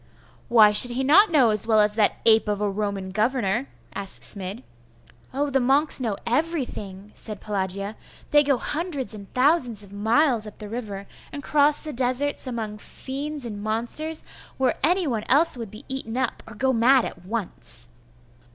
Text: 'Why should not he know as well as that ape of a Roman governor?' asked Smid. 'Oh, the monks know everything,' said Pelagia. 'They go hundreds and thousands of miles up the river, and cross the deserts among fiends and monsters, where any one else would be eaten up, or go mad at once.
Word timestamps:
'Why 0.49 0.71
should 0.71 0.89
not 1.05 1.27
he 1.27 1.31
know 1.31 1.51
as 1.51 1.67
well 1.67 1.79
as 1.79 1.93
that 1.93 2.21
ape 2.25 2.47
of 2.47 2.59
a 2.59 2.67
Roman 2.67 3.11
governor?' 3.11 3.67
asked 3.93 4.23
Smid. 4.23 4.63
'Oh, 5.31 5.51
the 5.51 5.59
monks 5.59 6.01
know 6.01 6.17
everything,' 6.25 7.11
said 7.13 7.39
Pelagia. 7.39 7.95
'They 8.31 8.41
go 8.45 8.57
hundreds 8.57 9.13
and 9.13 9.31
thousands 9.31 9.83
of 9.83 9.93
miles 9.93 10.47
up 10.47 10.57
the 10.57 10.67
river, 10.69 11.05
and 11.31 11.43
cross 11.43 11.83
the 11.83 11.93
deserts 11.93 12.47
among 12.47 12.79
fiends 12.79 13.45
and 13.45 13.61
monsters, 13.61 14.23
where 14.57 14.73
any 14.81 15.05
one 15.05 15.23
else 15.29 15.55
would 15.55 15.69
be 15.69 15.85
eaten 15.87 16.17
up, 16.17 16.41
or 16.47 16.55
go 16.55 16.73
mad 16.73 17.05
at 17.05 17.23
once. 17.23 17.89